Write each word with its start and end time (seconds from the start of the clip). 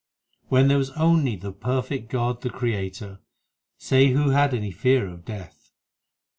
When 0.47 0.67
there 0.67 0.79
was 0.79 0.89
only 0.97 1.35
the 1.35 1.51
perfect 1.51 2.09
God 2.09 2.41
the 2.41 2.49
Creator, 2.49 3.19
Say 3.77 4.07
who 4.13 4.31
had 4.31 4.51
any 4.51 4.71
fear 4.71 5.07
of 5.07 5.25
Death. 5.25 5.73